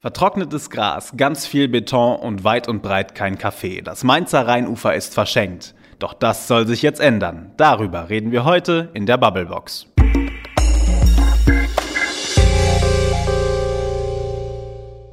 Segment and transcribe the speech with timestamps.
[0.00, 3.82] Vertrocknetes Gras, ganz viel Beton und weit und breit kein Kaffee.
[3.82, 5.74] Das Mainzer Rheinufer ist verschenkt.
[5.98, 7.50] Doch das soll sich jetzt ändern.
[7.56, 9.88] Darüber reden wir heute in der Bubblebox.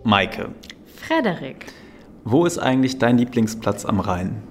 [0.04, 0.50] Maike.
[0.97, 1.65] Frederik.
[2.24, 4.44] Wo ist eigentlich dein Lieblingsplatz am Rhein?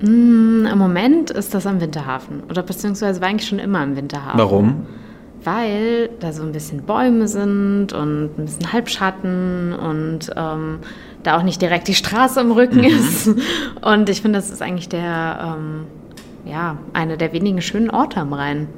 [0.00, 2.44] Mm, Im Moment ist das am Winterhafen.
[2.48, 4.38] Oder beziehungsweise war eigentlich schon immer am Winterhafen.
[4.38, 4.86] Warum?
[5.46, 10.78] Weil da so ein bisschen Bäume sind und ein bisschen Halbschatten und ähm,
[11.22, 13.30] da auch nicht direkt die Straße im Rücken ist.
[13.82, 15.84] Und ich finde, das ist eigentlich der, ähm,
[16.44, 18.68] ja, einer der wenigen schönen Orte am Rhein.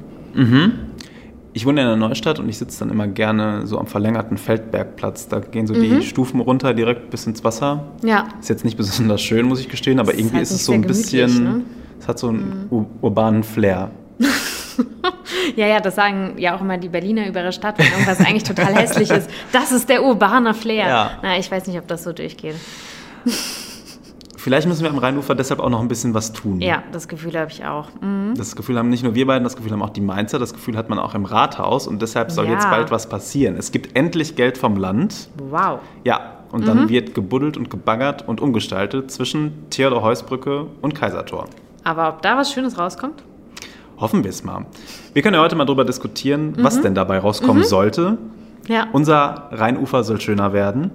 [1.53, 5.27] Ich wohne in der Neustadt und ich sitze dann immer gerne so am verlängerten Feldbergplatz.
[5.27, 7.85] Da gehen so die Stufen runter direkt bis ins Wasser.
[8.03, 8.27] Ja.
[8.39, 10.73] Ist jetzt nicht besonders schön, muss ich gestehen, aber ist irgendwie halt ist es so
[10.73, 11.61] ein bisschen, ne?
[11.99, 13.89] es hat so einen ur- urbanen Flair.
[15.55, 18.43] Ja, ja, das sagen ja auch immer die Berliner über ihre Stadt, wenn irgendwas eigentlich
[18.43, 19.29] total hässlich ist.
[19.51, 20.87] Das ist der urbane Flair.
[20.87, 21.11] Ja.
[21.21, 22.55] Na, ich weiß nicht, ob das so durchgeht.
[24.37, 26.61] Vielleicht müssen wir am Rheinufer deshalb auch noch ein bisschen was tun.
[26.61, 27.89] Ja, das Gefühl habe ich auch.
[27.99, 28.35] Mhm.
[28.37, 30.77] Das Gefühl haben nicht nur wir beiden, das Gefühl haben auch die Mainzer, das Gefühl
[30.77, 32.53] hat man auch im Rathaus und deshalb soll Ja.
[32.53, 33.57] jetzt bald was passieren.
[33.57, 35.27] Es gibt endlich Geld vom Land.
[35.49, 35.79] Wow.
[36.05, 41.45] Ja, und dann wird gebuddelt und gebaggert und umgestaltet zwischen Theodor-Heuss-Brücke und Kaisertor.
[41.83, 43.23] Aber ob da was Schönes rauskommt?
[43.99, 44.65] Hoffen wir es mal.
[45.13, 48.17] Wir können ja heute mal darüber diskutieren, was denn dabei rauskommen sollte.
[48.67, 48.87] Ja.
[48.93, 50.91] Unser Rheinufer soll schöner werden.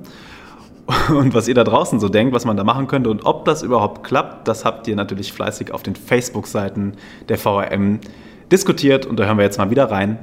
[1.08, 3.62] Und was ihr da draußen so denkt, was man da machen könnte und ob das
[3.62, 6.92] überhaupt klappt, das habt ihr natürlich fleißig auf den Facebook-Seiten
[7.28, 8.00] der VRM
[8.52, 9.06] diskutiert.
[9.06, 10.18] Und da hören wir jetzt mal wieder rein.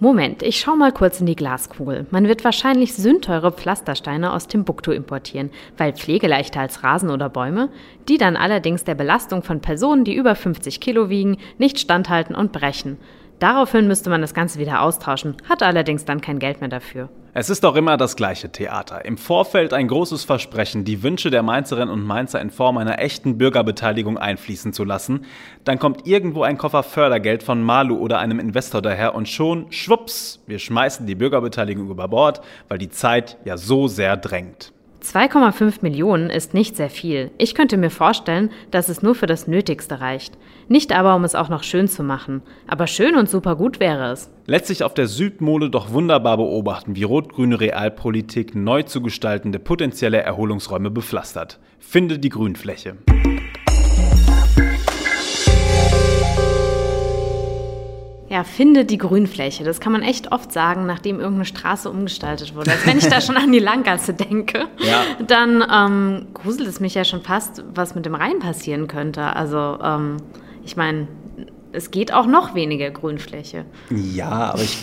[0.00, 2.06] Moment, ich schau mal kurz in die Glaskugel.
[2.12, 7.68] Man wird wahrscheinlich sündteure Pflastersteine aus Timbuktu importieren, weil pflegeleichter als Rasen oder Bäume,
[8.08, 12.52] die dann allerdings der Belastung von Personen, die über 50 Kilo wiegen, nicht standhalten und
[12.52, 12.96] brechen.
[13.38, 17.08] Daraufhin müsste man das Ganze wieder austauschen, hat allerdings dann kein Geld mehr dafür.
[17.34, 19.04] Es ist doch immer das gleiche Theater.
[19.04, 23.38] Im Vorfeld ein großes Versprechen, die Wünsche der Mainzerinnen und Mainzer in Form einer echten
[23.38, 25.24] Bürgerbeteiligung einfließen zu lassen.
[25.62, 30.42] Dann kommt irgendwo ein Koffer Fördergeld von Malu oder einem Investor daher und schon, schwupps,
[30.48, 34.72] wir schmeißen die Bürgerbeteiligung über Bord, weil die Zeit ja so sehr drängt.
[35.04, 37.30] 2,5 Millionen ist nicht sehr viel.
[37.38, 40.36] Ich könnte mir vorstellen, dass es nur für das Nötigste reicht.
[40.70, 42.42] Nicht aber, um es auch noch schön zu machen.
[42.66, 44.30] Aber schön und super gut wäre es.
[44.46, 50.18] Lässt sich auf der Südmole doch wunderbar beobachten, wie rot-grüne Realpolitik neu zu gestaltende potenzielle
[50.18, 51.58] Erholungsräume bepflastert.
[51.78, 52.96] Finde die Grünfläche.
[58.30, 59.64] Ja, finde die Grünfläche.
[59.64, 62.72] Das kann man echt oft sagen, nachdem irgendeine Straße umgestaltet wurde.
[62.72, 65.02] Als wenn ich da schon an die Langgasse denke, Ja.
[65.26, 69.22] dann ähm, gruselt es mich ja schon fast, was mit dem Rhein passieren könnte.
[69.34, 70.18] Also, ähm,
[70.68, 71.08] ich meine,
[71.72, 73.64] es geht auch noch weniger Grünfläche.
[73.90, 74.78] Ja, aber ich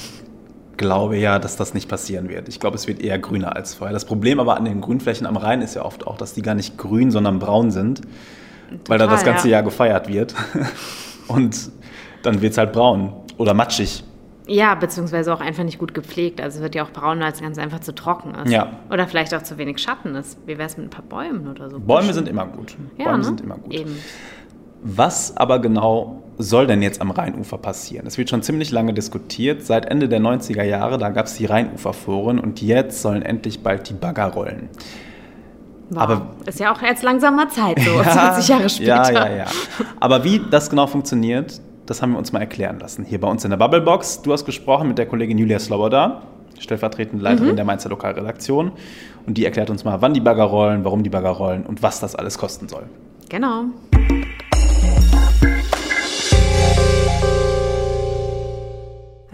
[0.77, 2.49] glaube ja, dass das nicht passieren wird.
[2.49, 3.93] Ich glaube, es wird eher grüner als vorher.
[3.93, 6.55] Das Problem aber an den Grünflächen am Rhein ist ja oft auch, dass die gar
[6.55, 8.01] nicht grün, sondern braun sind,
[8.87, 9.53] weil da Total, das ganze ja.
[9.53, 10.33] Jahr gefeiert wird.
[11.27, 11.69] Und
[12.23, 14.03] dann wird es halt braun oder matschig.
[14.47, 16.41] Ja, beziehungsweise auch einfach nicht gut gepflegt.
[16.41, 18.51] Also es wird ja auch braun, weil es ganz einfach zu trocken ist.
[18.51, 18.79] Ja.
[18.89, 20.39] Oder vielleicht auch zu wenig Schatten ist.
[20.47, 21.79] Wie wäre es mit ein paar Bäumen oder so?
[21.79, 22.75] Bäume sind immer gut.
[22.97, 23.23] ja, Bäume ne?
[23.23, 23.71] sind immer gut.
[23.71, 23.95] Eben.
[24.87, 28.05] Was aber genau soll denn jetzt am Rheinufer passieren?
[28.05, 29.63] Es wird schon ziemlich lange diskutiert.
[29.65, 33.89] Seit Ende der 90er Jahre, da gab es die Rheinuferforen und jetzt sollen endlich bald
[33.89, 34.69] die Bagger rollen.
[35.89, 36.01] Wow.
[36.01, 39.11] Aber- ist ja auch jetzt langsam mal Zeit, so 20 Jahre später.
[39.11, 39.45] Ja, ja, ja.
[39.99, 43.05] Aber wie das genau funktioniert, das haben wir uns mal erklären lassen.
[43.05, 44.21] Hier bei uns in der Bubblebox.
[44.21, 46.21] Du hast gesprochen mit der Kollegin Julia Sloboda,
[46.59, 47.55] stellvertretende Leiterin Mhm.
[47.55, 48.71] der Mainzer Lokalredaktion.
[49.25, 51.99] Und die erklärt uns mal, wann die Bagger rollen, warum die Bagger rollen und was
[51.99, 52.83] das alles kosten soll.
[53.29, 53.63] Genau.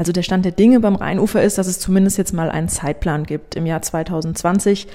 [0.01, 3.23] Also der Stand der Dinge beim Rheinufer ist, dass es zumindest jetzt mal einen Zeitplan
[3.23, 3.55] gibt.
[3.55, 4.87] Im Jahr 2020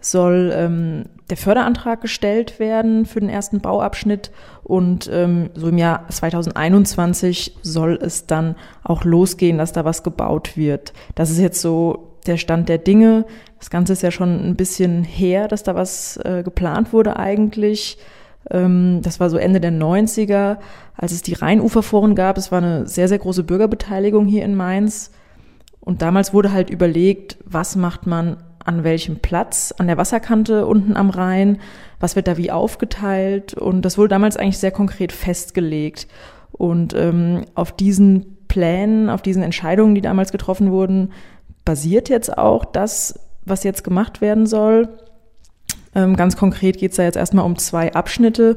[0.00, 4.32] soll ähm, der Förderantrag gestellt werden für den ersten Bauabschnitt
[4.64, 10.56] und ähm, so im Jahr 2021 soll es dann auch losgehen, dass da was gebaut
[10.56, 10.92] wird.
[11.14, 13.26] Das ist jetzt so der Stand der Dinge.
[13.60, 17.96] Das Ganze ist ja schon ein bisschen her, dass da was äh, geplant wurde eigentlich.
[18.50, 20.58] Ähm, das war so Ende der 90er,
[20.96, 22.38] als es die Rheinuferforen gab.
[22.38, 25.10] Es war eine sehr, sehr große Bürgerbeteiligung hier in Mainz.
[25.80, 30.96] Und damals wurde halt überlegt, was macht man an welchem Platz, an der Wasserkante unten
[30.96, 31.58] am Rhein,
[32.00, 33.54] was wird da wie aufgeteilt.
[33.54, 36.06] Und das wurde damals eigentlich sehr konkret festgelegt.
[36.52, 41.12] Und ähm, auf diesen Plänen, auf diesen Entscheidungen, die damals getroffen wurden,
[41.64, 44.88] basiert jetzt auch das, was jetzt gemacht werden soll.
[45.98, 48.56] Ähm, ganz konkret geht es da jetzt erstmal um zwei Abschnitte.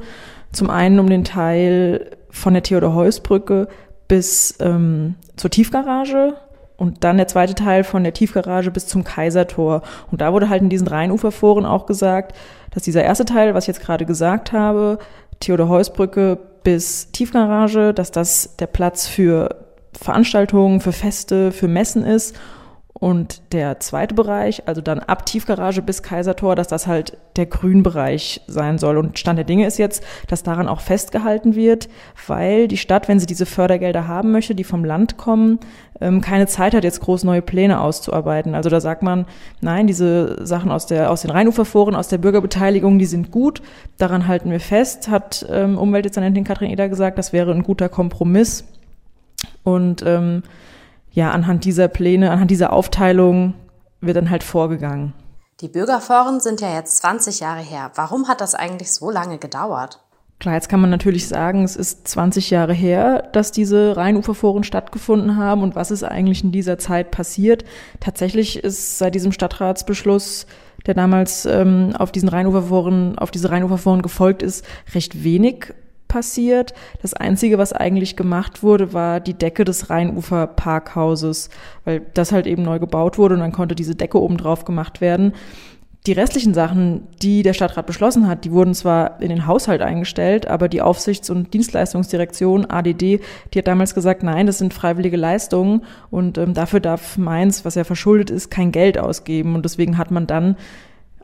[0.52, 3.66] Zum einen um den Teil von der Theodor-Heuss-Brücke
[4.06, 6.34] bis ähm, zur Tiefgarage
[6.76, 9.82] und dann der zweite Teil von der Tiefgarage bis zum Kaisertor.
[10.10, 12.36] Und da wurde halt in diesen Rheinuferforen auch gesagt,
[12.70, 14.98] dass dieser erste Teil, was ich jetzt gerade gesagt habe,
[15.40, 19.56] Theodor-Heuss-Brücke bis Tiefgarage, dass das der Platz für
[20.00, 22.36] Veranstaltungen, für Feste, für Messen ist
[23.02, 28.42] und der zweite Bereich, also dann ab Tiefgarage bis Kaisertor, dass das halt der Grünbereich
[28.46, 28.96] sein soll.
[28.96, 31.88] Und Stand der Dinge ist jetzt, dass daran auch festgehalten wird,
[32.28, 35.58] weil die Stadt, wenn sie diese Fördergelder haben möchte, die vom Land kommen,
[36.00, 38.54] ähm, keine Zeit hat, jetzt groß neue Pläne auszuarbeiten.
[38.54, 39.26] Also da sagt man,
[39.60, 43.62] nein, diese Sachen aus, der, aus den Rheinuferforen, aus der Bürgerbeteiligung, die sind gut,
[43.98, 48.62] daran halten wir fest, hat ähm, Umweltdezernentin Katrin Eder gesagt, das wäre ein guter Kompromiss.
[49.64, 50.44] Und ähm,
[51.12, 53.54] ja, anhand dieser Pläne, anhand dieser Aufteilung
[54.00, 55.14] wird dann halt vorgegangen.
[55.60, 57.92] Die Bürgerforen sind ja jetzt 20 Jahre her.
[57.94, 60.00] Warum hat das eigentlich so lange gedauert?
[60.40, 65.36] Klar, jetzt kann man natürlich sagen, es ist 20 Jahre her, dass diese Rheinuferforen stattgefunden
[65.36, 67.62] haben und was ist eigentlich in dieser Zeit passiert.
[68.00, 70.46] Tatsächlich ist seit diesem Stadtratsbeschluss,
[70.84, 75.72] der damals ähm, auf diesen Rheinuferforen, auf diese Rheinuferforen gefolgt ist, recht wenig
[76.12, 76.74] passiert.
[77.00, 81.48] Das Einzige, was eigentlich gemacht wurde, war die Decke des Rheinufer-Parkhauses,
[81.84, 85.00] weil das halt eben neu gebaut wurde und dann konnte diese Decke oben drauf gemacht
[85.00, 85.32] werden.
[86.06, 90.48] Die restlichen Sachen, die der Stadtrat beschlossen hat, die wurden zwar in den Haushalt eingestellt,
[90.48, 93.20] aber die Aufsichts- und Dienstleistungsdirektion ADD,
[93.54, 97.76] die hat damals gesagt, nein, das sind freiwillige Leistungen und ähm, dafür darf Mainz, was
[97.76, 100.56] ja verschuldet ist, kein Geld ausgeben und deswegen hat man dann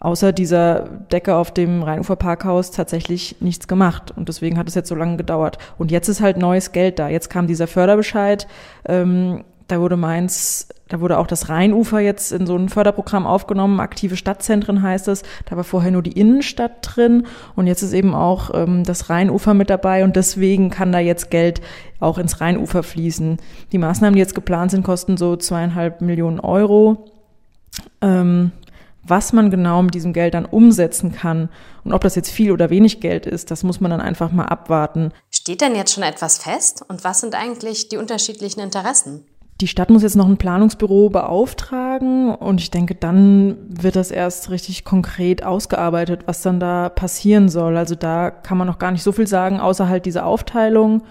[0.01, 4.13] außer dieser Decke auf dem Rheinuferparkhaus tatsächlich nichts gemacht.
[4.17, 5.59] Und deswegen hat es jetzt so lange gedauert.
[5.77, 7.09] Und jetzt ist halt neues Geld da.
[7.09, 8.47] Jetzt kam dieser Förderbescheid.
[8.87, 13.81] Ähm, da wurde Mainz, da wurde auch das Rheinufer jetzt in so ein Förderprogramm aufgenommen.
[13.81, 15.23] Aktive Stadtzentren heißt es.
[15.45, 17.27] Da war vorher nur die Innenstadt drin.
[17.55, 20.05] Und jetzt ist eben auch ähm, das Rheinufer mit dabei.
[20.05, 21.61] Und deswegen kann da jetzt Geld
[22.01, 23.37] auch ins Rheinufer fließen.
[23.73, 27.11] Die Maßnahmen, die jetzt geplant sind, kosten so zweieinhalb Millionen Euro.
[28.01, 28.53] Ähm,
[29.09, 31.49] was man genau mit diesem Geld dann umsetzen kann
[31.85, 34.47] und ob das jetzt viel oder wenig Geld ist, das muss man dann einfach mal
[34.47, 35.13] abwarten.
[35.31, 39.25] Steht denn jetzt schon etwas fest und was sind eigentlich die unterschiedlichen Interessen?
[39.61, 44.51] Die Stadt muss jetzt noch ein Planungsbüro beauftragen und ich denke, dann wird das erst
[44.51, 47.77] richtig konkret ausgearbeitet, was dann da passieren soll.
[47.77, 51.03] Also da kann man noch gar nicht so viel sagen, außer halt diese Aufteilung.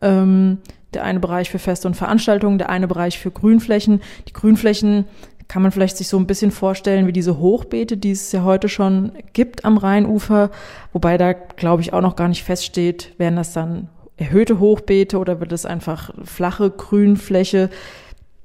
[0.00, 0.58] Ähm,
[0.94, 4.02] der eine Bereich für Feste und Veranstaltungen, der eine Bereich für Grünflächen.
[4.28, 5.06] Die Grünflächen
[5.52, 8.70] kann man vielleicht sich so ein bisschen vorstellen wie diese Hochbeete, die es ja heute
[8.70, 10.50] schon gibt am Rheinufer,
[10.94, 15.40] wobei da, glaube ich, auch noch gar nicht feststeht, werden das dann erhöhte Hochbeete oder
[15.40, 17.68] wird es einfach flache Grünfläche?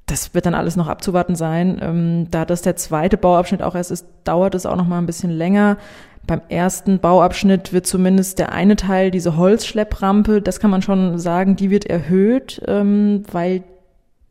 [0.04, 1.78] Das wird dann alles noch abzuwarten sein.
[1.80, 5.06] Ähm, da das der zweite Bauabschnitt auch erst ist, dauert es auch noch mal ein
[5.06, 5.78] bisschen länger.
[6.26, 11.56] Beim ersten Bauabschnitt wird zumindest der eine Teil, diese Holzschlepprampe, das kann man schon sagen,
[11.56, 13.62] die wird erhöht, ähm, weil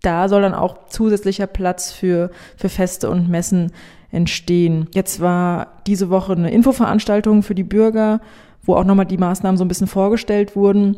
[0.02, 3.72] da soll dann auch zusätzlicher Platz für, für Feste und Messen
[4.12, 4.88] entstehen.
[4.94, 8.22] Jetzt war diese Woche eine Infoveranstaltung für die Bürger,
[8.64, 10.98] wo auch nochmal die Maßnahmen so ein bisschen vorgestellt wurden.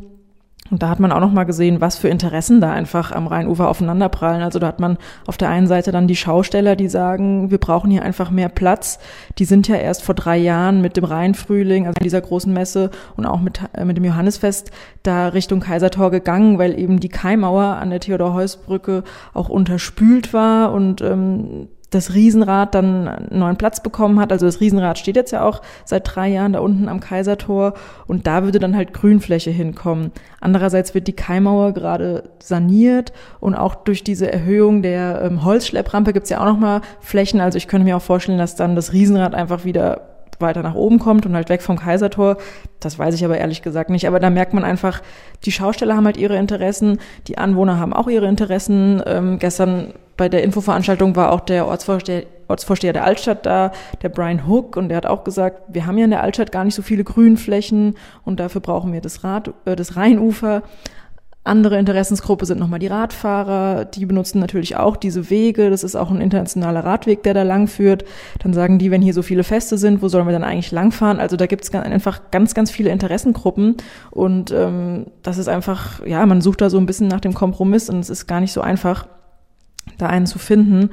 [0.70, 3.68] Und da hat man auch noch mal gesehen, was für Interessen da einfach am Rheinufer
[3.68, 4.42] aufeinanderprallen.
[4.42, 7.90] Also da hat man auf der einen Seite dann die Schausteller, die sagen, wir brauchen
[7.90, 9.00] hier einfach mehr Platz.
[9.38, 13.26] Die sind ja erst vor drei Jahren mit dem Rheinfrühling, also dieser großen Messe und
[13.26, 14.70] auch mit, äh, mit dem Johannesfest
[15.02, 19.02] da Richtung Kaisertor gegangen, weil eben die Kaimauer an der Theodor-Heuss-Brücke
[19.34, 24.32] auch unterspült war und ähm, das Riesenrad dann einen neuen Platz bekommen hat.
[24.32, 27.74] Also das Riesenrad steht jetzt ja auch seit drei Jahren da unten am Kaisertor
[28.06, 30.12] und da würde dann halt Grünfläche hinkommen.
[30.40, 36.30] Andererseits wird die Kaimauer gerade saniert und auch durch diese Erhöhung der ähm, Holzschlepprampe gibt's
[36.30, 37.40] ja auch nochmal Flächen.
[37.40, 40.02] Also ich könnte mir auch vorstellen, dass dann das Riesenrad einfach wieder
[40.40, 42.36] weiter nach oben kommt und halt weg vom Kaisertor.
[42.78, 44.06] Das weiß ich aber ehrlich gesagt nicht.
[44.06, 45.02] Aber da merkt man einfach,
[45.44, 49.02] die Schausteller haben halt ihre Interessen, die Anwohner haben auch ihre Interessen.
[49.06, 53.72] Ähm, gestern bei der Infoveranstaltung war auch der Ortsvorsteher, Ortsvorsteher der Altstadt da,
[54.02, 56.62] der Brian Hook, und der hat auch gesagt, wir haben ja in der Altstadt gar
[56.62, 60.62] nicht so viele Grünflächen und dafür brauchen wir das, Rad, äh, das Rheinufer.
[61.42, 66.10] Andere Interessensgruppe sind nochmal die Radfahrer, die benutzen natürlich auch diese Wege, das ist auch
[66.10, 68.04] ein internationaler Radweg, der da lang führt.
[68.40, 71.18] Dann sagen die, wenn hier so viele Feste sind, wo sollen wir dann eigentlich langfahren?
[71.18, 73.78] Also da gibt es einfach ganz, ganz viele Interessengruppen
[74.10, 77.88] und ähm, das ist einfach, ja, man sucht da so ein bisschen nach dem Kompromiss
[77.88, 79.06] und es ist gar nicht so einfach,
[80.00, 80.90] da einen zu finden.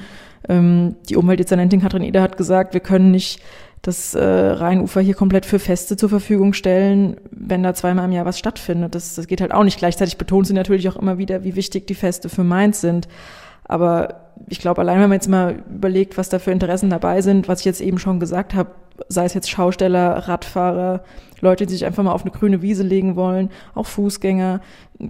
[0.48, 3.42] Ähm, die Umweltdezernentin Katrin Eder hat gesagt, wir können nicht
[3.82, 8.26] das äh, Rheinufer hier komplett für Feste zur Verfügung stellen, wenn da zweimal im Jahr
[8.26, 8.96] was stattfindet.
[8.96, 9.78] Das, das geht halt auch nicht.
[9.78, 13.08] Gleichzeitig betont sie natürlich auch immer wieder, wie wichtig die Feste für Mainz sind.
[13.64, 17.48] Aber ich glaube, allein wenn man jetzt mal überlegt, was da für Interessen dabei sind,
[17.48, 18.72] was ich jetzt eben schon gesagt habe,
[19.10, 21.03] sei es jetzt Schausteller, Radfahrer,
[21.41, 24.62] Leute, die sich einfach mal auf eine grüne Wiese legen wollen, auch Fußgänger,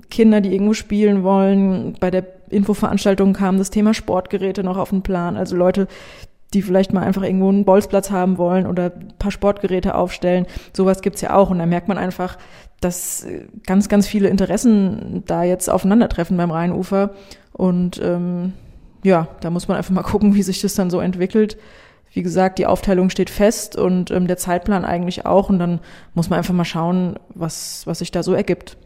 [0.09, 1.95] Kinder, die irgendwo spielen wollen.
[1.99, 5.37] Bei der Infoveranstaltung kam das Thema Sportgeräte noch auf den Plan.
[5.37, 5.87] Also Leute,
[6.53, 10.47] die vielleicht mal einfach irgendwo einen Bolzplatz haben wollen oder ein paar Sportgeräte aufstellen.
[10.73, 11.49] Sowas gibt's ja auch.
[11.49, 12.37] Und da merkt man einfach,
[12.79, 13.25] dass
[13.65, 17.11] ganz, ganz viele Interessen da jetzt aufeinandertreffen beim Rheinufer.
[17.53, 18.53] Und ähm,
[19.03, 21.57] ja, da muss man einfach mal gucken, wie sich das dann so entwickelt.
[22.13, 25.49] Wie gesagt, die Aufteilung steht fest und ähm, der Zeitplan eigentlich auch.
[25.49, 25.79] Und dann
[26.13, 28.77] muss man einfach mal schauen, was, was sich da so ergibt.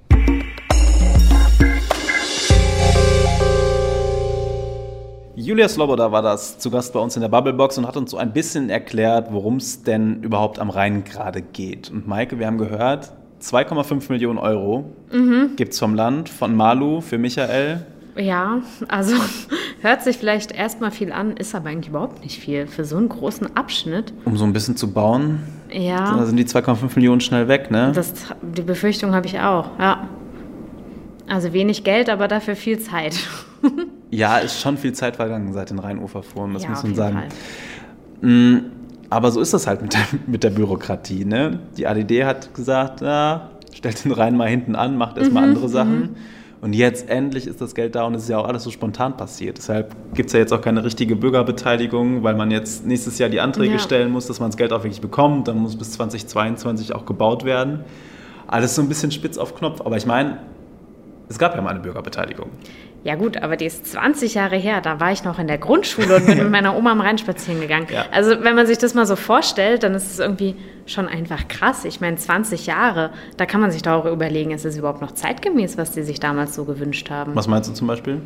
[5.36, 8.18] Julia Sloboda war das zu Gast bei uns in der Bubblebox und hat uns so
[8.18, 11.90] ein bisschen erklärt, worum es denn überhaupt am Rhein gerade geht.
[11.90, 15.56] Und Maike, wir haben gehört, 2,5 Millionen Euro mhm.
[15.56, 17.86] gibt es vom Land, von Malu für Michael.
[18.16, 19.16] Ja, also
[19.82, 23.10] hört sich vielleicht erstmal viel an, ist aber eigentlich überhaupt nicht viel für so einen
[23.10, 24.14] großen Abschnitt.
[24.26, 25.40] Um so ein bisschen zu bauen.
[25.72, 26.16] Ja.
[26.18, 27.92] Da sind die 2,5 Millionen schnell weg, ne?
[27.94, 30.10] Das, die Befürchtung habe ich auch, ja.
[31.28, 33.18] Also wenig Geld, aber dafür viel Zeit.
[34.12, 37.24] ja, ist schon viel Zeit vergangen seit den Rheinuferforen, das ja, muss man sagen.
[38.22, 38.58] Mm,
[39.10, 41.24] aber so ist das halt mit der, mit der Bürokratie.
[41.24, 41.60] Ne?
[41.78, 45.70] Die ADD hat gesagt, ja, stellt den Rhein mal hinten an, macht erstmal mhm, andere
[45.70, 46.16] Sachen.
[46.62, 49.18] Und jetzt endlich ist das Geld da und es ist ja auch alles so spontan
[49.18, 49.58] passiert.
[49.58, 53.42] Deshalb gibt es ja jetzt auch keine richtige Bürgerbeteiligung, weil man jetzt nächstes Jahr die
[53.42, 53.80] Anträge ja.
[53.80, 55.48] stellen muss, dass man das Geld auch wirklich bekommt.
[55.48, 57.80] Dann muss bis 2022 auch gebaut werden.
[58.46, 59.82] Alles so ein bisschen spitz auf Knopf.
[59.82, 60.38] Aber ich meine,
[61.30, 62.52] es gab ja mal eine Bürgerbeteiligung.
[63.04, 64.80] Ja gut, aber die ist 20 Jahre her.
[64.82, 67.60] Da war ich noch in der Grundschule und bin mit meiner Oma am Rhein spazieren
[67.60, 67.88] gegangen.
[67.92, 68.06] Ja.
[68.12, 70.56] Also wenn man sich das mal so vorstellt, dann ist es irgendwie
[70.86, 71.84] schon einfach krass.
[71.86, 75.14] Ich meine, 20 Jahre, da kann man sich doch auch überlegen, ist es überhaupt noch
[75.14, 77.36] zeitgemäß, was die sich damals so gewünscht haben.
[77.36, 78.22] Was meinst du zum Beispiel?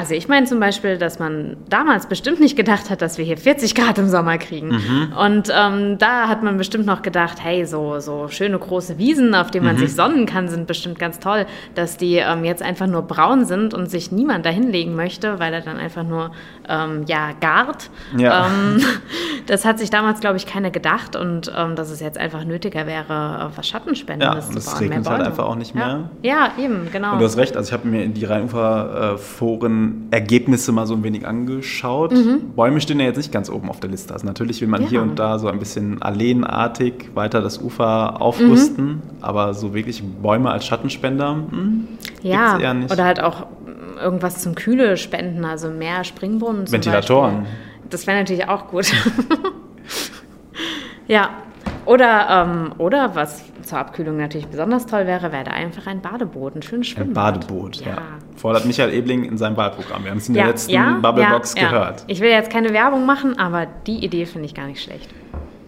[0.00, 3.36] Also ich meine zum Beispiel, dass man damals bestimmt nicht gedacht hat, dass wir hier
[3.36, 4.68] 40 Grad im Sommer kriegen.
[4.68, 5.12] Mhm.
[5.12, 9.50] Und ähm, da hat man bestimmt noch gedacht, hey, so, so schöne große Wiesen, auf
[9.50, 9.80] denen man mhm.
[9.80, 11.44] sich sonnen kann, sind bestimmt ganz toll.
[11.74, 15.60] Dass die ähm, jetzt einfach nur braun sind und sich niemand dahinlegen möchte, weil er
[15.60, 16.30] dann einfach nur,
[16.66, 17.90] ähm, ja, gart.
[18.16, 18.46] Ja.
[18.46, 18.80] Ähm,
[19.48, 22.86] das hat sich damals, glaube ich, keiner gedacht und ähm, dass es jetzt einfach nötiger
[22.86, 24.72] wäre, was Schattenspendendes ja, zu bauen.
[24.72, 26.08] Ja, regnet halt einfach auch nicht mehr.
[26.22, 27.12] Ja, ja eben, genau.
[27.12, 31.02] Und du hast recht, also ich habe mir in die Rheinufer-Foren Ergebnisse mal so ein
[31.02, 32.12] wenig angeschaut.
[32.12, 32.52] Mhm.
[32.56, 34.12] Bäume stehen ja jetzt nicht ganz oben auf der Liste.
[34.12, 34.88] Also natürlich will man ja.
[34.88, 39.02] hier und da so ein bisschen alleenartig weiter das Ufer aufrüsten, mhm.
[39.20, 41.88] aber so wirklich Bäume als Schattenspender mh, hm,
[42.22, 42.92] ja, eher nicht.
[42.92, 43.46] Oder halt auch
[44.00, 46.70] irgendwas zum Kühle spenden, also mehr Springbrunnen.
[46.70, 47.46] Ventilatoren.
[47.88, 48.92] Das wäre natürlich auch gut.
[51.08, 51.30] ja,
[51.84, 56.56] oder, ähm, oder was zur Abkühlung natürlich besonders toll wäre, wäre da einfach ein Badeboot,
[56.56, 57.34] ein schönes Schwimmbad.
[57.34, 57.86] Ein Badeboot, ja.
[57.88, 57.98] ja.
[58.36, 60.04] Fordert Michael Ebling in seinem Wahlprogramm.
[60.04, 62.04] Wir haben es in ja, der letzten ja, Bubblebox gehört.
[62.06, 65.08] Ich will jetzt keine Werbung machen, aber die Idee finde ich gar nicht schlecht.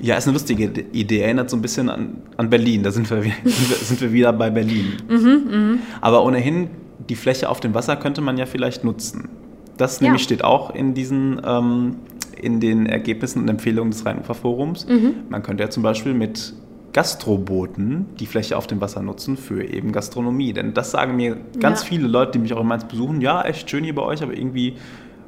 [0.01, 1.21] Ja, ist eine lustige Idee.
[1.21, 2.83] Erinnert so ein bisschen an, an Berlin.
[2.83, 4.95] Da sind wir, sind wir wieder bei Berlin.
[5.09, 5.79] Mhm, mh.
[6.01, 6.71] Aber ohnehin,
[7.09, 9.29] die Fläche auf dem Wasser könnte man ja vielleicht nutzen.
[9.77, 11.97] Das nämlich steht auch in diesen ähm,
[12.43, 14.87] in den Ergebnissen und Empfehlungen des Rheinuferforums.
[14.87, 15.15] Mhm.
[15.29, 16.55] Man könnte ja zum Beispiel mit
[16.93, 20.53] Gastroboten die Fläche auf dem Wasser nutzen für eben Gastronomie.
[20.53, 21.89] Denn das sagen mir ganz ja.
[21.89, 24.37] viele Leute, die mich auch in Mainz besuchen, ja, echt schön hier bei euch, aber
[24.37, 24.77] irgendwie,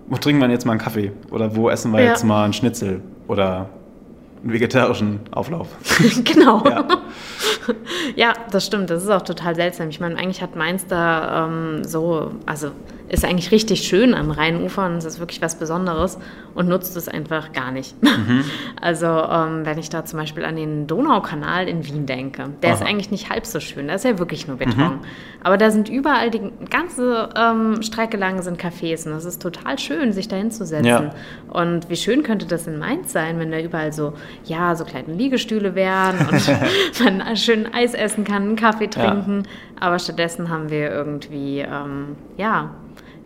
[0.09, 1.13] wo trinken wir jetzt mal einen Kaffee?
[1.31, 2.11] Oder wo essen wir ja.
[2.11, 3.01] jetzt mal einen Schnitzel?
[3.29, 3.71] Oder
[4.43, 5.69] einen vegetarischen Auflauf.
[6.25, 6.63] genau.
[6.69, 6.87] Ja.
[8.17, 8.33] ja.
[8.51, 8.91] das stimmt.
[8.91, 9.89] Das ist auch total seltsam.
[9.89, 12.73] Ich meine, eigentlich hat Mainz da ähm, so, also
[13.15, 16.19] ist eigentlich richtig schön am Rheinufer und es ist wirklich was Besonderes
[16.55, 18.01] und nutzt es einfach gar nicht.
[18.03, 18.45] Mhm.
[18.81, 22.77] Also ähm, wenn ich da zum Beispiel an den Donaukanal in Wien denke, der Aha.
[22.77, 24.77] ist eigentlich nicht halb so schön, da ist ja wirklich nur Beton.
[24.77, 25.01] Mhm.
[25.43, 29.79] Aber da sind überall die ganze ähm, Strecke lang sind Cafés und das ist total
[29.79, 30.87] schön, sich da hinzusetzen.
[30.87, 31.11] Ja.
[31.49, 34.13] Und wie schön könnte das in Mainz sein, wenn da überall so,
[34.45, 39.45] ja, so kleine Liegestühle wären und man schön Eis essen kann, einen Kaffee trinken.
[39.45, 39.87] Ja.
[39.87, 42.71] Aber stattdessen haben wir irgendwie, ähm, ja,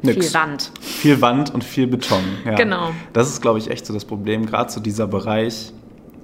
[0.02, 0.26] Nix.
[0.26, 0.73] Viel Wand.
[0.81, 2.23] Viel Wand und viel Beton.
[2.45, 2.55] Ja.
[2.55, 2.90] Genau.
[3.12, 4.47] Das ist, glaube ich, echt so das Problem.
[4.47, 5.73] Gerade so dieser Bereich,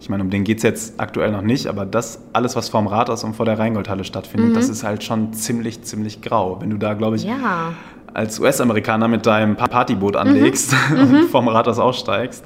[0.01, 2.87] ich meine, um den geht es jetzt aktuell noch nicht, aber das alles, was vorm
[2.87, 4.55] Rathaus und vor der Rheingoldhalle stattfindet, mhm.
[4.55, 6.61] das ist halt schon ziemlich, ziemlich grau.
[6.61, 7.73] Wenn du da, glaube ich, ja.
[8.13, 10.99] als US-Amerikaner mit deinem Partyboot anlegst mhm.
[11.01, 11.29] und mhm.
[11.29, 12.45] vorm Rathaus aussteigst,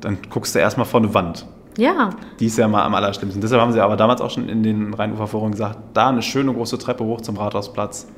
[0.00, 1.46] dann guckst du erstmal vor eine Wand.
[1.78, 2.10] Ja.
[2.38, 3.40] Die ist ja mal am allerschlimmsten.
[3.40, 6.76] Deshalb haben sie aber damals auch schon in den Rheinuferforen gesagt, da eine schöne große
[6.76, 8.08] Treppe hoch zum Rathausplatz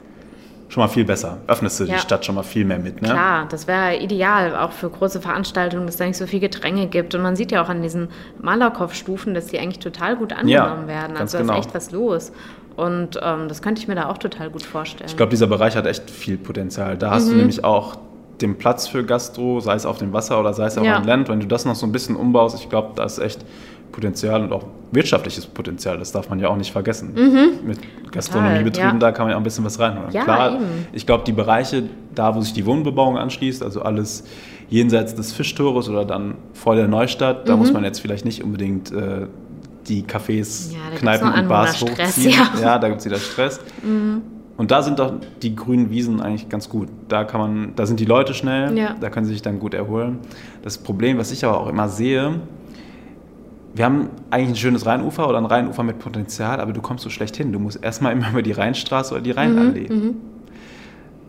[0.69, 1.39] schon mal viel besser.
[1.47, 1.95] Öffnest du ja.
[1.95, 3.01] die Stadt schon mal viel mehr mit.
[3.03, 3.09] Ne?
[3.09, 7.15] Klar, das wäre ideal, auch für große Veranstaltungen, dass da nicht so viel Gedränge gibt.
[7.15, 8.09] Und man sieht ja auch an diesen
[8.41, 11.17] Malerkopfstufen, dass die eigentlich total gut angenommen ja, werden.
[11.17, 11.55] Also da genau.
[11.55, 12.33] ist echt was los.
[12.77, 15.09] Und ähm, das könnte ich mir da auch total gut vorstellen.
[15.09, 16.97] Ich glaube, dieser Bereich hat echt viel Potenzial.
[16.99, 17.31] Da hast mhm.
[17.31, 17.97] du nämlich auch
[18.41, 20.97] dem Platz für Gastro, sei es auf dem Wasser oder sei es auch Ja.
[20.97, 23.45] am Land, wenn du das noch so ein bisschen umbaust, ich glaube, da ist echt
[23.95, 27.15] Potenzial und auch wirtschaftliches Potenzial, das darf man ja auch nicht vergessen.
[27.65, 27.79] Mit
[28.13, 28.99] Gastronomiebetrieben, ja.
[28.99, 30.11] da kann man ja auch ein bisschen was reinholen.
[30.13, 30.65] Ja, Klar, eben.
[30.93, 31.85] ich glaube, die Bereiche,
[32.15, 34.25] da wo sich die Wohnbebauung anschließt, also alles
[34.69, 38.91] jenseits des Fischtores oder dann vor der Neustadt, da muss man jetzt vielleicht nicht unbedingt
[38.93, 39.27] äh,
[39.87, 40.75] die Cafés, Mhm.
[40.93, 42.31] Ja, Kneipen und Bars Anwohnerstress, hochziehen.
[42.33, 42.51] ja.
[42.57, 42.63] Mhm.
[42.63, 43.61] ja, da gibt es wieder Stress.
[44.57, 46.89] Und da sind doch die grünen Wiesen eigentlich ganz gut.
[47.09, 48.97] Da kann man, da sind die Leute schnell, Ja.
[49.01, 50.19] da können sie sich dann gut erholen.
[50.63, 52.35] Das Problem, was ich aber auch immer sehe,
[53.75, 57.11] wir haben eigentlich ein schönes Rheinufer oder ein Rheinufer mit Potenzial, aber du kommst so
[57.11, 57.53] schlecht hin.
[57.53, 59.89] Du musst erstmal immer über die Rheinstraße oder die Rheinallee.
[59.93, 60.17] Mhm,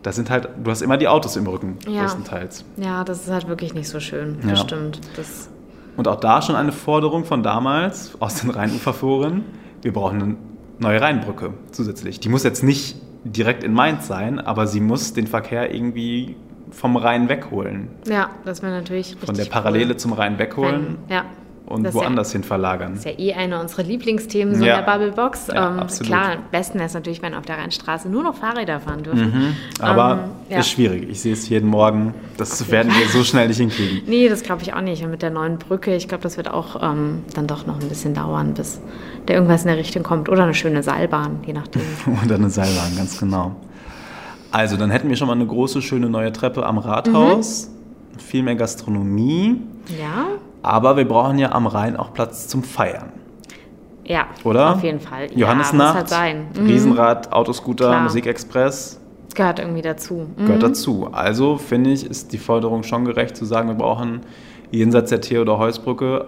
[0.02, 2.02] Das sind halt, du hast immer die Autos im Rücken, Ja.
[2.02, 2.64] größtenteils.
[2.76, 4.36] Ja, das ist halt wirklich nicht so schön.
[4.44, 4.50] Ja.
[4.50, 5.00] Das stimmt.
[5.16, 5.48] Das,
[5.96, 9.42] Und auch da schon eine Forderung von damals aus den Rheinuferforen.
[9.82, 10.36] Wir brauchen eine
[10.78, 12.20] neue Rheinbrücke zusätzlich.
[12.20, 16.36] Die muss jetzt nicht direkt in Mainz sein, aber sie muss den Verkehr irgendwie
[16.70, 17.88] vom Rhein wegholen.
[18.06, 19.96] ja, das wäre natürlich richtig Von der Parallele cool.
[19.96, 21.24] zum Rhein wegholen Wenn, ja.
[21.66, 22.92] Und Das ist woanders hin verlagern.
[22.94, 24.78] Das ist ja eh eine unserer Lieblingsthemen so Ja.
[24.78, 25.48] in der Bubblebox.
[25.48, 28.78] Ja, ähm, klar, am besten wäre es natürlich, wenn auf der Rheinstraße nur noch Fahrräder
[28.80, 29.56] fahren dürfen.
[29.80, 30.18] Aber Ähm,
[30.50, 30.58] ja.
[30.60, 31.08] ist schwierig.
[31.10, 32.14] Ich sehe es jeden Morgen.
[32.36, 34.02] Das jeden werden wir so schnell nicht hinkriegen.
[34.06, 35.02] Nee, das glaube ich auch nicht.
[35.02, 37.88] Und mit der neuen Brücke, ich glaube, das wird auch ähm, dann doch noch ein
[37.88, 38.80] bisschen dauern, bis
[39.26, 40.28] da irgendwas in der Richtung kommt.
[40.28, 41.82] Oder eine schöne Seilbahn, je nachdem.
[42.24, 43.56] Oder eine Seilbahn, ganz genau.
[44.52, 47.68] Also, dann hätten wir schon mal eine große, schöne neue Treppe am Rathaus.
[48.14, 48.18] Mhm.
[48.20, 49.60] Viel mehr Gastronomie.
[49.98, 50.26] Ja?
[50.66, 53.12] Aber wir brauchen ja am Rhein auch Platz zum Feiern.
[54.04, 54.74] Ja, Oder?
[54.74, 55.30] auf jeden Fall.
[55.30, 56.46] Ja, Johannesnacht, muss halt sein.
[56.58, 56.66] Mhm.
[56.66, 58.02] Riesenrad, Autoscooter, Klar.
[58.02, 60.26] Musikexpress Das gehört irgendwie dazu.
[60.36, 60.46] Mhm.
[60.46, 61.08] gehört dazu.
[61.12, 64.22] Also finde ich, ist die Forderung schon gerecht zu sagen, wir brauchen
[64.72, 66.26] jenseits der Theodor-Heuss-Brücke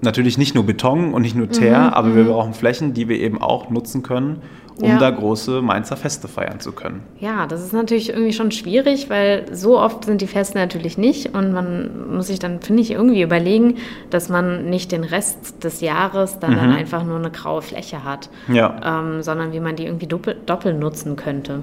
[0.00, 3.18] natürlich nicht nur Beton und nicht nur Teer, Mhm, aber wir brauchen Flächen, die wir
[3.18, 4.42] eben auch nutzen können,
[4.80, 4.98] um Ja.
[4.98, 7.02] da große Mainzer Feste feiern zu können.
[7.18, 11.34] Ja, das ist natürlich irgendwie schon schwierig, weil so oft sind die Feste natürlich nicht
[11.34, 13.74] und man muss sich dann, finde ich, irgendwie überlegen,
[14.10, 18.30] dass man nicht den Rest des Jahres dann, dann einfach nur eine graue Fläche hat,
[18.46, 19.00] Ja.
[19.00, 21.60] ähm, sondern wie man die irgendwie doppelt, doppelt nutzen könnte.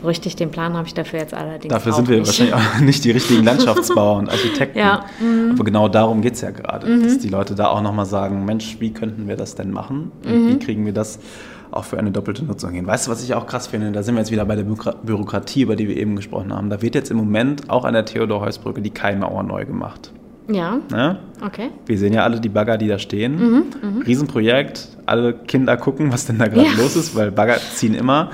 [0.00, 2.26] So richtig den Plan habe ich dafür jetzt allerdings Dafür sind wir nicht.
[2.26, 4.78] wahrscheinlich auch nicht die richtigen Landschaftsbauer und Architekten.
[4.78, 5.52] Ja, mhm.
[5.52, 8.76] Aber genau darum geht es ja gerade, dass die Leute da auch nochmal sagen, Mensch,
[8.80, 10.12] wie könnten wir das denn machen?
[10.24, 10.48] Und Mhm.
[10.48, 11.18] wie kriegen wir das
[11.70, 12.86] auch für eine doppelte Nutzung hin?
[12.86, 13.90] Weißt du, was ich auch krass finde?
[13.92, 16.68] Da sind wir jetzt wieder bei der Bürokra- Bürokratie, über die wir eben gesprochen haben.
[16.70, 20.12] Da wird jetzt im Moment auch an der Theodor-Heuss-Brücke die Keimauer neu gemacht.
[20.48, 21.18] Ja, Ne?
[21.44, 21.70] okay.
[21.86, 23.64] Wir sehen ja alle die Bagger, die da stehen.
[24.06, 24.88] Riesenprojekt.
[25.04, 26.76] Alle Kinder gucken, was denn da gerade Ja.
[26.82, 28.30] los ist, weil Bagger ziehen immer.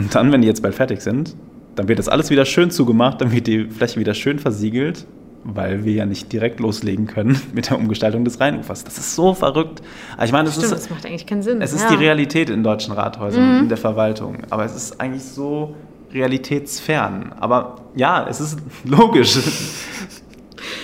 [0.00, 1.36] Und dann, wenn die jetzt bald fertig sind,
[1.76, 5.06] dann wird das alles wieder schön zugemacht, dann wird die Fläche wieder schön versiegelt,
[5.44, 8.82] weil wir ja nicht direkt loslegen können mit der Umgestaltung des Rheinufers.
[8.82, 9.82] Das ist so verrückt.
[10.14, 11.60] Aber ich meine, das Stimmt, ist, das macht eigentlich keinen Sinn.
[11.60, 11.90] es ist ja.
[11.90, 14.38] die Realität in deutschen Rathäusern, in der Verwaltung.
[14.48, 15.74] Aber es ist eigentlich so
[16.14, 17.34] realitätsfern.
[17.38, 19.38] Aber ja, es ist logisch.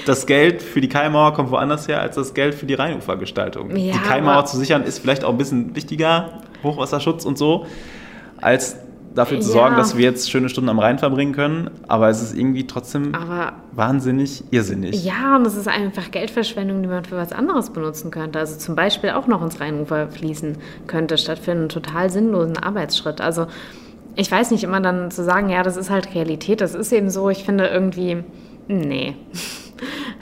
[0.04, 3.74] Das Geld für die Kaimauer kommt woanders her als das Geld für die Rheinufergestaltung.
[3.76, 7.66] Ja, die Kaimauer zu sichern ist vielleicht auch ein bisschen wichtiger, Hochwasserschutz und so,
[8.40, 8.76] als
[9.16, 9.54] dafür zu Ja.
[9.54, 11.70] sorgen, dass wir jetzt schöne Stunden am Rhein verbringen können.
[11.88, 15.04] Aber es ist irgendwie trotzdem Aber wahnsinnig irrsinnig.
[15.04, 18.38] Ja, und es ist einfach Geldverschwendung, die man für was anderes benutzen könnte.
[18.38, 23.20] Also zum Beispiel auch noch ins Rheinufer fließen könnte, statt für einen total sinnlosen Arbeitsschritt.
[23.20, 23.46] Also
[24.14, 27.10] ich weiß nicht, immer dann zu sagen, ja, das ist halt Realität, das ist eben
[27.10, 27.28] so.
[27.30, 28.22] Ich finde irgendwie,
[28.68, 29.16] nee.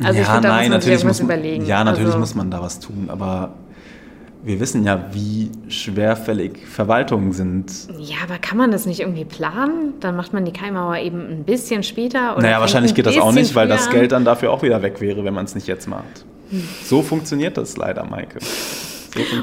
[0.03, 1.67] Also ich finde, da muss man sich irgendwas muss man, überlegen.
[1.67, 3.53] Ja, natürlich also, muss man da was tun, aber
[4.45, 7.73] wir wissen ja, wie schwerfällig Verwaltungen sind.
[7.99, 9.95] Ja, aber kann man das nicht irgendwie planen?
[10.01, 12.37] Dann macht man die Keimauer eben ein bisschen später.
[12.37, 14.19] Oder naja, wahrscheinlich ein geht das auch nicht, weil das Geld an.
[14.19, 16.27] dann dafür auch wieder weg wäre, wenn man es nicht jetzt macht.
[16.85, 18.39] So funktioniert das leider, Maike.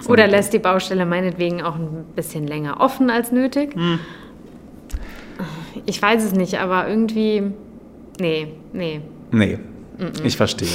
[0.02, 3.74] So Oder lässt die Baustelle meinetwegen auch ein bisschen länger offen als nötig?
[3.74, 4.00] Hm.
[5.86, 7.44] Ich weiß es nicht, aber irgendwie.
[8.20, 9.02] Nee, nee.
[9.32, 9.58] Nee,
[10.24, 10.68] ich verstehe.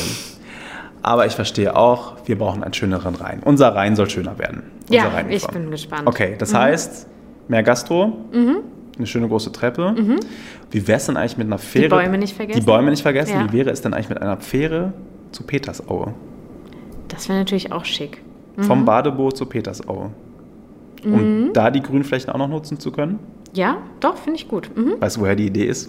[1.06, 3.40] Aber ich verstehe auch, wir brauchen einen schöneren Rhein.
[3.44, 4.64] Unser Rhein soll schöner werden.
[4.90, 5.34] Ja, Unser Rheinufer.
[5.36, 6.02] ich bin gespannt.
[6.06, 7.06] Okay, das heißt,
[7.46, 9.94] mehr Gastro, eine schöne große Treppe.
[10.72, 11.90] Wie wäre es denn eigentlich mit einer Fähre?
[11.90, 12.58] Bäume nicht vergessen.
[12.58, 13.34] Die Bäume nicht vergessen.
[13.34, 13.46] Ja.
[13.48, 14.94] Wie wäre es denn eigentlich mit einer Fähre
[15.30, 16.12] zu Petersaue?
[17.06, 18.20] Das wäre natürlich auch schick.
[18.58, 20.10] Vom Badeboot zu Petersaue.
[21.04, 23.20] Um da die Grünflächen auch noch nutzen zu können?
[23.52, 24.70] Ja, doch, finde ich gut.
[24.74, 24.94] Mhm.
[24.98, 25.88] Weißt du, woher die Idee ist?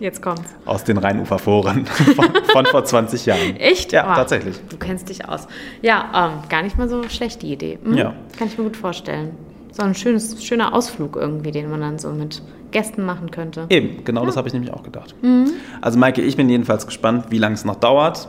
[0.00, 0.50] Jetzt kommt's.
[0.66, 3.56] Aus den Rheinuferforen von, von vor 20 Jahren.
[3.56, 3.92] Echt?
[3.92, 4.56] Ja, Oh, tatsächlich.
[4.68, 5.46] Du kennst dich aus.
[5.82, 7.78] Ja, ähm, gar nicht mal so schlecht die Idee.
[7.84, 7.94] Mhm.
[7.94, 8.14] Ja.
[8.38, 9.30] Kann ich mir gut vorstellen.
[9.72, 13.66] So ein schönes, schöner Ausflug irgendwie, den man dann so mit Gästen machen könnte.
[13.70, 15.14] Eben, genau das habe ich nämlich auch gedacht.
[15.22, 15.50] Mhm.
[15.80, 18.28] Also Maike, ich bin jedenfalls gespannt, wie lange es noch dauert.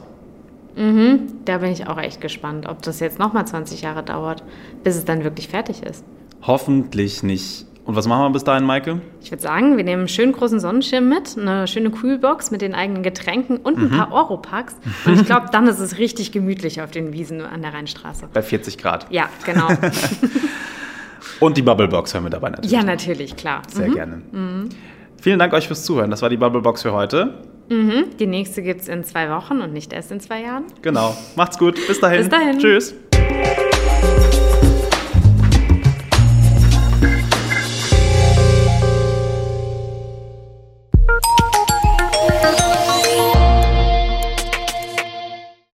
[0.78, 4.44] Da bin ich auch echt gespannt, ob das jetzt nochmal 20 Jahre dauert,
[4.84, 6.04] bis es dann wirklich fertig ist.
[6.42, 9.00] Hoffentlich nicht Und was machen wir bis dahin, Maike?
[9.22, 12.74] Ich würde sagen, wir nehmen einen schönen großen Sonnenschirm mit, eine schöne Kühlbox mit den
[12.74, 14.76] eigenen Getränken und ein paar Europacks.
[15.06, 18.28] Und ich glaube, dann ist es richtig gemütlich auf den Wiesen an der Rheinstraße.
[18.34, 19.06] Bei 40 Grad.
[19.12, 19.68] Ja, genau.
[21.40, 22.72] Und die Bubblebox hören wir dabei natürlich.
[22.72, 23.62] ja, natürlich, klar.
[23.68, 24.22] Sehr gerne.
[25.22, 26.10] Vielen Dank euch fürs Zuhören.
[26.12, 27.40] Das war die Bubblebox für heute.
[27.70, 28.06] Mhm.
[28.20, 30.66] Die nächste gibt es in zwei Wochen und nicht erst in zwei Jahren.
[30.82, 31.16] Genau.
[31.36, 31.80] Macht's gut.
[31.88, 32.20] Bis dahin.
[32.20, 32.60] Bis dahin.
[32.60, 32.96] Tschüss.